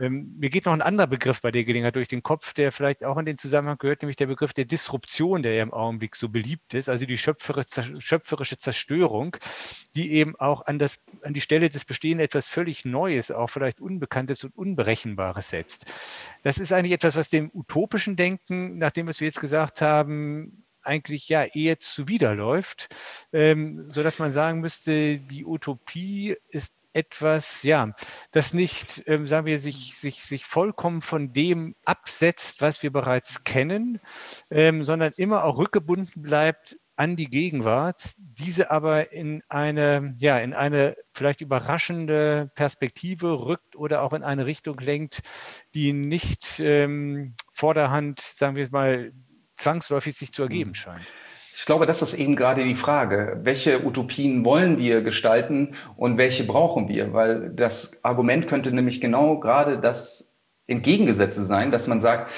[0.00, 3.04] Ähm, mir geht noch ein anderer Begriff bei der Gelegenheit durch den Kopf, der vielleicht
[3.04, 6.30] auch in den Zusammenhang gehört, nämlich der Begriff der Disruption, der ja im Augenblick so
[6.30, 9.36] beliebt ist, also die schöpferische Zerstörung,
[9.94, 13.80] die eben auch an, das, an die Stelle des Bestehenden etwas völlig Neues, auch vielleicht
[13.80, 15.86] Unbekanntes und Unberechenbares setzt.
[16.42, 20.64] Das ist eigentlich etwas, was dem utopischen Denken, nach dem, was wir jetzt gesagt haben,
[20.88, 22.88] eigentlich ja eher zuwiderläuft,
[23.32, 27.94] ähm, sodass man sagen müsste, die Utopie ist etwas, ja,
[28.32, 33.44] das nicht, ähm, sagen wir, sich, sich, sich vollkommen von dem absetzt, was wir bereits
[33.44, 34.00] kennen,
[34.50, 40.52] ähm, sondern immer auch rückgebunden bleibt an die Gegenwart, diese aber in eine, ja, in
[40.52, 45.20] eine vielleicht überraschende Perspektive rückt oder auch in eine Richtung lenkt,
[45.74, 49.12] die nicht ähm, vorderhand, sagen wir es mal,
[49.58, 50.74] zwangsläufig sich zu ergeben mhm.
[50.74, 51.06] scheint.
[51.54, 53.40] Ich glaube, das ist eben gerade die Frage.
[53.42, 57.12] Welche Utopien wollen wir gestalten und welche brauchen wir?
[57.12, 60.36] Weil das Argument könnte nämlich genau gerade das
[60.68, 62.30] Entgegengesetzte sein, dass man sagt,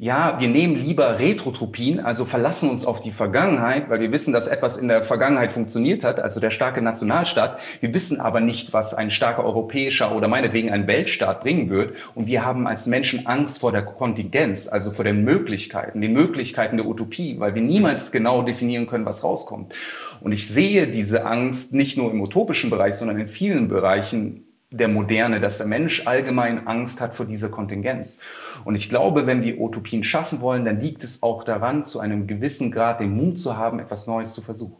[0.00, 4.46] ja, wir nehmen lieber Retrotopien, also verlassen uns auf die Vergangenheit, weil wir wissen, dass
[4.46, 7.58] etwas in der Vergangenheit funktioniert hat, also der starke Nationalstaat.
[7.80, 11.96] Wir wissen aber nicht, was ein starker europäischer oder meinetwegen ein Weltstaat bringen wird.
[12.14, 16.76] Und wir haben als Menschen Angst vor der Kontingenz, also vor den Möglichkeiten, den Möglichkeiten
[16.76, 19.74] der Utopie, weil wir niemals genau definieren können, was rauskommt.
[20.20, 24.88] Und ich sehe diese Angst nicht nur im utopischen Bereich, sondern in vielen Bereichen der
[24.88, 28.18] Moderne, dass der Mensch allgemein Angst hat vor dieser Kontingenz.
[28.64, 32.26] Und ich glaube, wenn wir Utopien schaffen wollen, dann liegt es auch daran, zu einem
[32.26, 34.76] gewissen Grad den Mut zu haben, etwas Neues zu versuchen.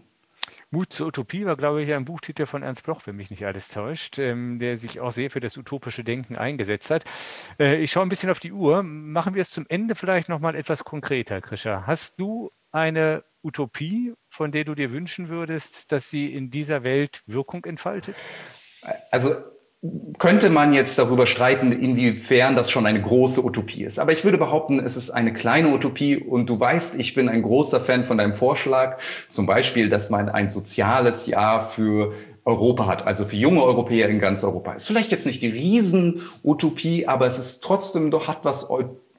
[0.70, 3.68] Mut zur Utopie war, glaube ich, ein Buchtitel von Ernst Bloch, wenn mich nicht alles
[3.68, 7.04] täuscht, ähm, der sich auch sehr für das utopische Denken eingesetzt hat.
[7.58, 8.82] Äh, ich schaue ein bisschen auf die Uhr.
[8.82, 11.86] Machen wir es zum Ende vielleicht nochmal etwas konkreter, Krischer.
[11.86, 17.22] Hast du eine Utopie, von der du dir wünschen würdest, dass sie in dieser Welt
[17.24, 18.14] Wirkung entfaltet?
[19.10, 19.36] Also
[20.18, 24.00] könnte man jetzt darüber streiten, inwiefern das schon eine große Utopie ist.
[24.00, 27.42] Aber ich würde behaupten, es ist eine kleine Utopie und du weißt, ich bin ein
[27.42, 32.14] großer Fan von deinem Vorschlag, zum Beispiel, dass man ein soziales Jahr für
[32.44, 34.72] Europa hat, also für junge Europäer in ganz Europa.
[34.72, 38.68] Ist vielleicht jetzt nicht die Riesen-Utopie, aber es ist trotzdem doch hat was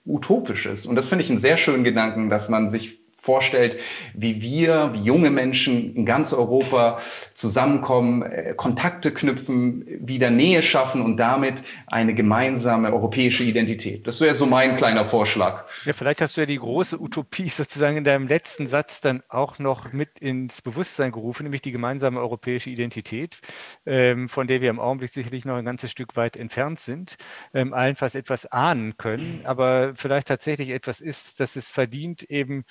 [0.06, 0.86] Utopisches.
[0.86, 3.80] Und das finde ich einen sehr schönen Gedanken, dass man sich vorstellt,
[4.14, 7.00] wie wir, wie junge Menschen in ganz Europa
[7.34, 11.56] zusammenkommen, äh, Kontakte knüpfen, wieder Nähe schaffen und damit
[11.88, 14.08] eine gemeinsame europäische Identität.
[14.08, 15.66] Das wäre so mein kleiner Vorschlag.
[15.86, 19.60] Ja, vielleicht hast du ja die große Utopie sozusagen in deinem letzten Satz dann auch
[19.60, 23.40] noch mit ins Bewusstsein gerufen, nämlich die gemeinsame europäische Identität,
[23.86, 27.18] ähm, von der wir im Augenblick sicherlich noch ein ganzes Stück weit entfernt sind,
[27.54, 32.66] ähm, allenfalls etwas ahnen können, aber vielleicht tatsächlich etwas ist, dass es verdient, eben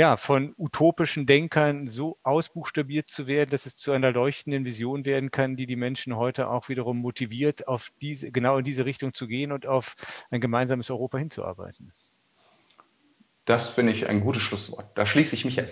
[0.00, 5.30] ja, von utopischen Denkern so ausbuchstabiert zu werden, dass es zu einer leuchtenden Vision werden
[5.30, 9.26] kann, die die Menschen heute auch wiederum motiviert, auf diese, genau in diese Richtung zu
[9.26, 9.96] gehen und auf
[10.30, 11.92] ein gemeinsames Europa hinzuarbeiten.
[13.44, 14.86] Das finde ich ein gutes Schlusswort.
[14.94, 15.66] Da schließe ich mich an.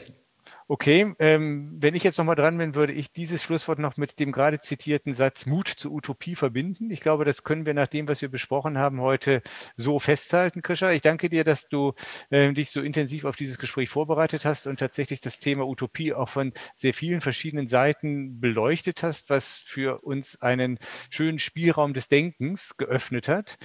[0.70, 4.32] Okay, ähm, wenn ich jetzt nochmal dran bin, würde ich dieses Schlusswort noch mit dem
[4.32, 6.90] gerade zitierten Satz Mut zur Utopie verbinden.
[6.90, 9.40] Ich glaube, das können wir nach dem, was wir besprochen haben, heute
[9.76, 10.92] so festhalten, Krischer.
[10.92, 11.94] Ich danke dir, dass du
[12.28, 16.28] äh, dich so intensiv auf dieses Gespräch vorbereitet hast und tatsächlich das Thema Utopie auch
[16.28, 20.78] von sehr vielen verschiedenen Seiten beleuchtet hast, was für uns einen
[21.08, 23.56] schönen Spielraum des Denkens geöffnet hat.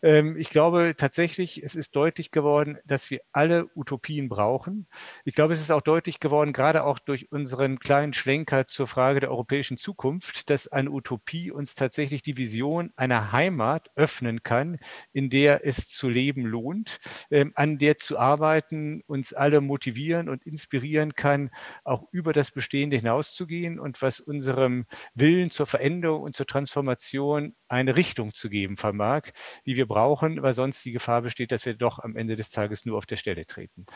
[0.00, 4.86] Ähm, ich glaube tatsächlich, es ist deutlich geworden, dass wir alle Utopien brauchen.
[5.24, 9.20] Ich glaube, es ist auch deutlich geworden, gerade auch durch unseren kleinen Schlenker zur Frage
[9.20, 14.78] der europäischen Zukunft, dass eine Utopie uns tatsächlich die Vision einer Heimat öffnen kann,
[15.12, 20.44] in der es zu leben lohnt, ähm, an der zu arbeiten, uns alle motivieren und
[20.46, 21.50] inspirieren kann,
[21.84, 27.96] auch über das Bestehende hinauszugehen und was unserem Willen zur Veränderung und zur Transformation eine
[27.96, 29.30] Richtung zu geben vermag,
[29.66, 32.84] die wir brauchen, weil sonst die Gefahr besteht, dass wir doch am Ende des Tages
[32.84, 33.86] nur auf der Stelle treten.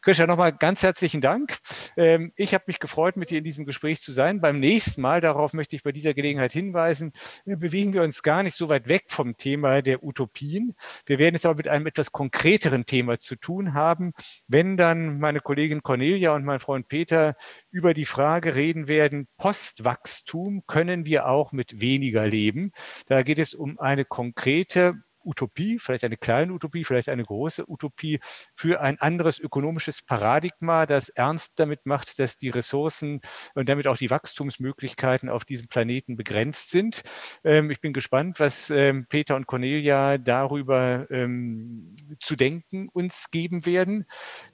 [0.00, 1.58] Christian, nochmal ganz herzlichen Dank.
[1.96, 4.40] Ähm, ich habe mich gefreut, mit dir in diesem Gespräch zu sein.
[4.40, 7.12] Beim nächsten Mal, darauf möchte ich bei dieser Gelegenheit hinweisen,
[7.44, 10.74] äh, bewegen wir uns gar nicht so weit weg vom Thema der Utopien.
[11.04, 14.12] Wir werden es aber mit einem etwas konkreteren Thema zu tun haben,
[14.48, 17.36] wenn dann meine Kollegin Cornelia und mein Freund Peter
[17.76, 22.72] über die Frage reden werden, Postwachstum können wir auch mit weniger leben.
[23.06, 24.94] Da geht es um eine konkrete
[25.26, 28.20] Utopie, vielleicht eine kleine Utopie, vielleicht eine große Utopie
[28.54, 33.20] für ein anderes ökonomisches Paradigma, das ernst damit macht, dass die Ressourcen
[33.54, 37.02] und damit auch die Wachstumsmöglichkeiten auf diesem Planeten begrenzt sind.
[37.44, 43.66] Ähm, ich bin gespannt, was ähm, Peter und Cornelia darüber ähm, zu denken uns geben
[43.66, 44.06] werden.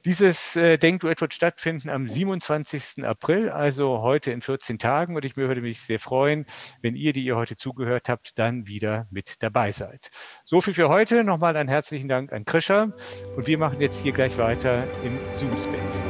[0.05, 3.05] Dieses äh, Denkduett wird stattfinden am 27.
[3.05, 5.17] April, also heute in 14 Tagen.
[5.17, 6.47] Und ich würde mich sehr freuen,
[6.81, 10.11] wenn ihr, die ihr heute zugehört habt, dann wieder mit dabei seid.
[10.45, 11.25] So viel für heute.
[11.25, 12.93] Nochmal einen herzlichen Dank an Krischer.
[13.37, 16.05] Und wir machen jetzt hier gleich weiter im Zoom Space.